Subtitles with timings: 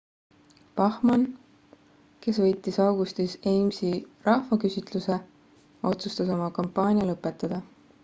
[0.79, 1.25] bachmann
[2.25, 3.93] kes võitis augustis ames'i
[4.31, 5.21] rahvaküsitluse
[5.95, 7.67] otsustas oma kampaania lõpetada